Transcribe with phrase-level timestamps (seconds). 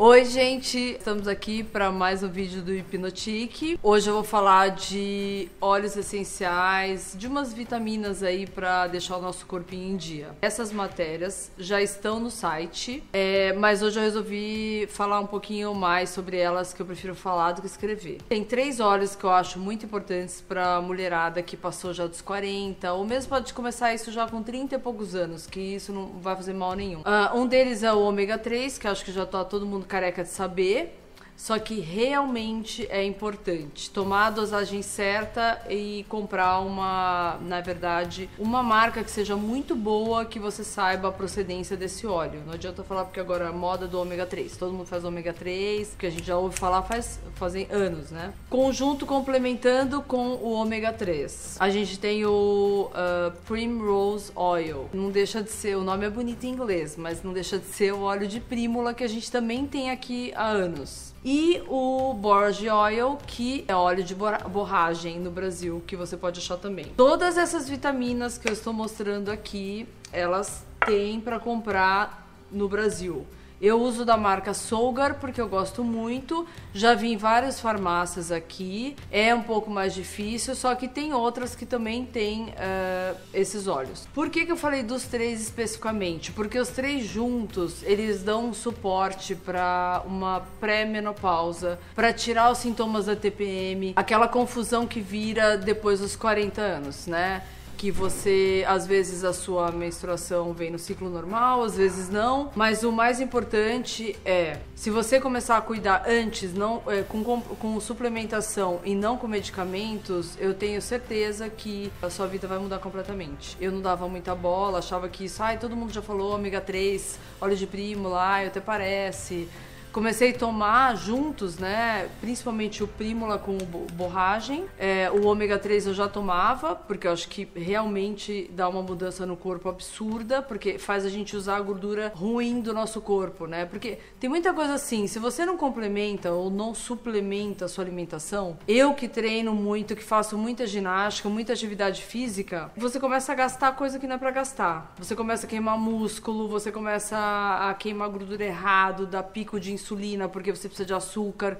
[0.00, 0.78] Oi, gente!
[0.78, 3.80] Estamos aqui para mais um vídeo do Hipnotique.
[3.82, 9.44] Hoje eu vou falar de óleos essenciais, de umas vitaminas aí para deixar o nosso
[9.44, 10.28] corpinho em dia.
[10.40, 16.10] Essas matérias já estão no site, é, mas hoje eu resolvi falar um pouquinho mais
[16.10, 18.18] sobre elas, que eu prefiro falar do que escrever.
[18.28, 22.92] Tem três óleos que eu acho muito importantes para mulherada que passou já dos 40,
[22.92, 26.36] ou mesmo pode começar isso já com 30 e poucos anos, que isso não vai
[26.36, 27.00] fazer mal nenhum.
[27.00, 30.22] Uh, um deles é o ômega 3, que acho que já tá todo mundo careca
[30.22, 30.97] de saber.
[31.38, 38.60] Só que realmente é importante tomar a dosagem certa e comprar uma, na verdade, uma
[38.60, 42.42] marca que seja muito boa, que você saiba a procedência desse óleo.
[42.44, 44.56] Não adianta falar porque agora é moda do ômega 3.
[44.56, 48.34] Todo mundo faz ômega 3, que a gente já ouve falar faz fazem anos, né?
[48.50, 51.56] Conjunto complementando com o ômega 3.
[51.60, 54.88] A gente tem o uh, Primrose Oil.
[54.92, 57.94] Não deixa de ser, o nome é bonito em inglês, mas não deixa de ser
[57.94, 62.70] o óleo de prímula que a gente também tem aqui há anos e o Borge
[62.70, 66.86] Oil, que é óleo de borragem no Brasil, que você pode achar também.
[66.96, 73.26] Todas essas vitaminas que eu estou mostrando aqui, elas têm para comprar no Brasil.
[73.60, 76.46] Eu uso da marca Solgar porque eu gosto muito.
[76.72, 78.94] Já vi em várias farmácias aqui.
[79.10, 84.06] É um pouco mais difícil, só que tem outras que também têm uh, esses óleos.
[84.14, 86.30] Por que, que eu falei dos três especificamente?
[86.30, 93.06] Porque os três juntos eles dão um suporte para uma pré-menopausa, para tirar os sintomas
[93.06, 97.42] da TPM, aquela confusão que vira depois dos 40 anos, né?
[97.78, 102.50] Que você, às vezes, a sua menstruação vem no ciclo normal, às vezes não.
[102.56, 107.80] Mas o mais importante é, se você começar a cuidar antes, não é, com, com
[107.80, 113.56] suplementação e não com medicamentos, eu tenho certeza que a sua vida vai mudar completamente.
[113.60, 117.16] Eu não dava muita bola, achava que isso, ai, todo mundo já falou, ômega 3,
[117.40, 119.48] óleo de primo lá, até parece
[119.92, 122.08] comecei a tomar juntos, né?
[122.20, 123.56] Principalmente o Prímula com
[123.92, 124.64] borragem.
[124.78, 129.24] É, o ômega 3 eu já tomava, porque eu acho que realmente dá uma mudança
[129.26, 133.64] no corpo absurda, porque faz a gente usar a gordura ruim do nosso corpo, né?
[133.64, 138.58] Porque tem muita coisa assim, se você não complementa ou não suplementa a sua alimentação,
[138.66, 143.72] eu que treino muito, que faço muita ginástica, muita atividade física, você começa a gastar
[143.72, 144.94] coisa que não é para gastar.
[144.98, 150.28] Você começa a queimar músculo, você começa a queimar gordura errado, dá pico de insulina
[150.28, 151.58] porque você precisa de açúcar.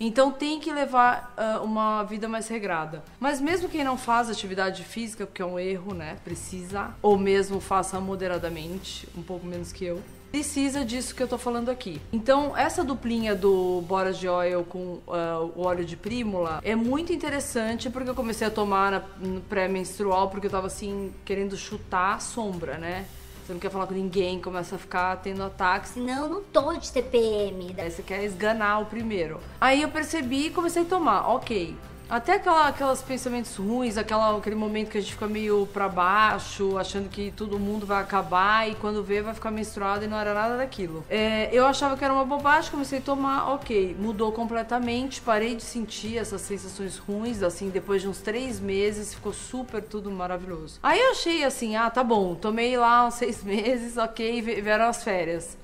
[0.00, 3.04] Então tem que levar uh, uma vida mais regrada.
[3.20, 6.16] Mas mesmo quem não faz atividade física, porque é um erro, né?
[6.24, 10.02] Precisa, ou mesmo faça moderadamente, um pouco menos que eu,
[10.32, 12.00] precisa disso que eu tô falando aqui.
[12.10, 17.12] Então, essa duplinha do Boras de Oil com uh, o óleo de prímula é muito
[17.12, 22.14] interessante porque eu comecei a tomar na, no pré-menstrual porque eu tava assim, querendo chutar
[22.14, 23.04] a sombra, né?
[23.44, 25.96] Você não quer falar com ninguém, começa a ficar tendo ataques.
[25.96, 27.74] Não, não tô de TPM.
[27.76, 29.40] Aí você quer esganar o primeiro.
[29.60, 31.28] Aí eu percebi e comecei a tomar.
[31.28, 31.76] Ok,
[32.12, 32.70] até aquela,
[33.08, 37.58] pensamentos ruins, aquela, aquele momento que a gente fica meio pra baixo, achando que todo
[37.58, 41.02] mundo vai acabar e quando vê vai ficar menstruado e não era nada daquilo.
[41.08, 45.62] É, eu achava que era uma bobagem, comecei a tomar, ok, mudou completamente, parei de
[45.62, 50.80] sentir essas sensações ruins, assim, depois de uns três meses, ficou super tudo maravilhoso.
[50.82, 55.02] Aí eu achei assim, ah, tá bom, tomei lá uns seis meses, ok, vieram as
[55.02, 55.61] férias.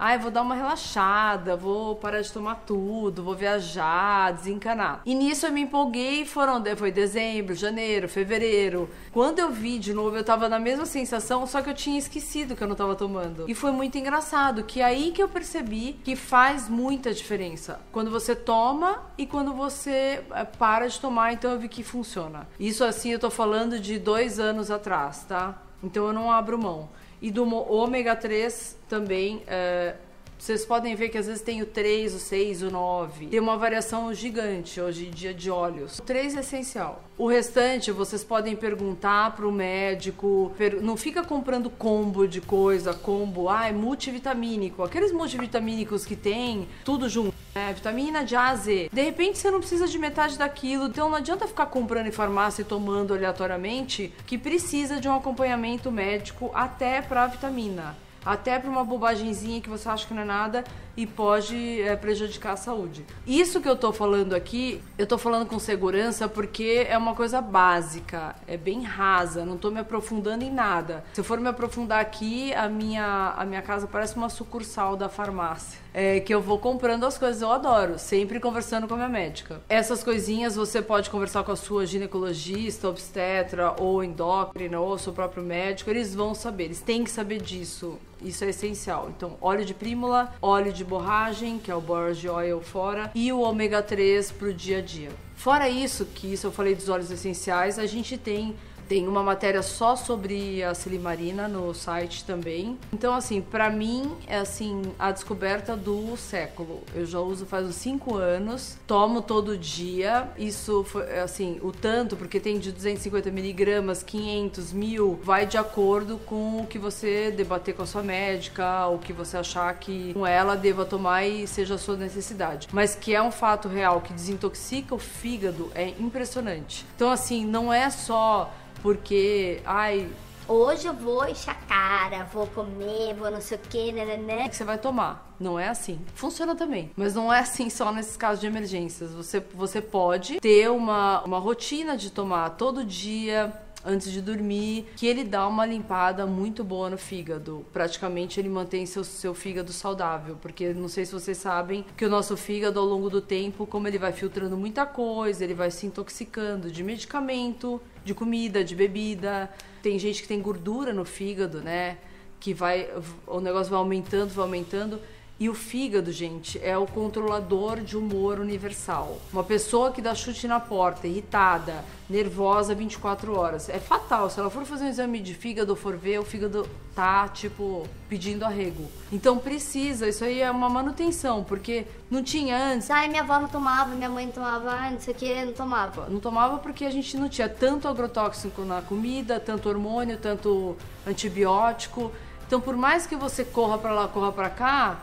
[0.00, 5.02] Ai, vou dar uma relaxada, vou parar de tomar tudo, vou viajar, desencanar.
[5.04, 8.88] E nisso eu me empolguei, foram, foi dezembro, janeiro, fevereiro.
[9.10, 12.54] Quando eu vi de novo, eu tava na mesma sensação, só que eu tinha esquecido
[12.54, 13.46] que eu não tava tomando.
[13.48, 17.80] E foi muito engraçado, que é aí que eu percebi que faz muita diferença.
[17.90, 22.46] Quando você toma e quando você eh, para de tomar, então eu vi que funciona.
[22.60, 25.60] Isso assim eu tô falando de dois anos atrás, tá?
[25.82, 26.88] Então eu não abro mão.
[27.20, 29.94] E do ômega 3 também, é,
[30.38, 33.26] vocês podem ver que às vezes tem o 3, o 6, o 9.
[33.26, 35.98] Tem uma variação gigante hoje em dia de óleos.
[35.98, 37.02] O 3 é essencial.
[37.18, 40.52] O restante vocês podem perguntar para o médico.
[40.80, 44.84] Não fica comprando combo de coisa, combo, ah, é multivitamínico.
[44.84, 47.34] Aqueles multivitamínicos que tem tudo junto.
[47.54, 48.88] É, vitamina de A a Z.
[48.92, 52.62] De repente você não precisa de metade daquilo, então não adianta ficar comprando em farmácia
[52.62, 58.84] e tomando aleatoriamente, que precisa de um acompanhamento médico até para vitamina até para uma
[58.84, 60.64] bobagemzinha que você acha que não é nada
[60.98, 63.06] e pode é, prejudicar a saúde.
[63.24, 67.40] Isso que eu tô falando aqui, eu tô falando com segurança porque é uma coisa
[67.40, 71.04] básica, é bem rasa, não tô me aprofundando em nada.
[71.12, 75.08] Se eu for me aprofundar aqui, a minha, a minha casa parece uma sucursal da
[75.08, 75.78] farmácia.
[75.94, 79.60] É, que eu vou comprando as coisas, eu adoro, sempre conversando com a minha médica.
[79.68, 85.44] Essas coisinhas você pode conversar com a sua ginecologista, obstetra ou endócrina ou seu próprio
[85.44, 89.10] médico, eles vão saber, eles têm que saber disso Isso é essencial.
[89.16, 93.40] Então, óleo de prímula, óleo de borragem, que é o borage oil fora, e o
[93.40, 95.10] ômega 3 para o dia a dia.
[95.36, 98.56] Fora isso, que isso eu falei dos óleos essenciais, a gente tem
[98.88, 102.78] tem uma matéria só sobre a silimarina no site também.
[102.92, 106.82] Então, assim, para mim é assim a descoberta do século.
[106.94, 110.28] Eu já uso faz uns 5 anos, tomo todo dia.
[110.38, 116.18] Isso foi assim, o tanto, porque tem de 250 miligramas, 500, mil, vai de acordo
[116.24, 120.26] com o que você debater com a sua médica, o que você achar que com
[120.26, 122.68] ela deva tomar e seja a sua necessidade.
[122.72, 126.86] Mas que é um fato real que desintoxica o fígado é impressionante.
[126.96, 128.52] Então, assim, não é só
[128.82, 130.08] porque, ai,
[130.48, 134.16] Hoje eu vou encher a cara, vou comer, vou não sei o que, né, né,
[134.16, 134.48] né.
[134.48, 135.36] que você vai tomar.
[135.38, 136.00] Não é assim.
[136.14, 136.90] Funciona também.
[136.96, 139.12] Mas não é assim só nesses casos de emergências.
[139.12, 143.52] Você, você pode ter uma, uma rotina de tomar todo dia
[143.84, 147.64] antes de dormir, que ele dá uma limpada muito boa no fígado.
[147.72, 152.08] Praticamente ele mantém seu, seu fígado saudável, porque não sei se vocês sabem que o
[152.10, 155.86] nosso fígado ao longo do tempo, como ele vai filtrando muita coisa, ele vai se
[155.86, 159.50] intoxicando de medicamento, de comida, de bebida.
[159.82, 161.98] Tem gente que tem gordura no fígado, né?
[162.40, 162.88] Que vai
[163.26, 165.00] o negócio vai aumentando, vai aumentando
[165.40, 169.18] e o fígado, gente, é o controlador de humor universal.
[169.32, 174.28] Uma pessoa que dá chute na porta, irritada, nervosa 24 horas, é fatal.
[174.28, 177.86] Se ela for fazer um exame de fígado ou for ver, o fígado tá, tipo,
[178.08, 178.88] pedindo arrego.
[179.12, 182.90] Então precisa, isso aí é uma manutenção, porque não tinha antes.
[182.90, 185.52] Ai, minha avó não tomava, minha mãe não tomava, ai, não sei o que, não
[185.52, 186.08] tomava.
[186.08, 190.76] Não tomava porque a gente não tinha tanto agrotóxico na comida, tanto hormônio, tanto
[191.06, 192.10] antibiótico.
[192.44, 195.02] Então, por mais que você corra para lá, corra para cá,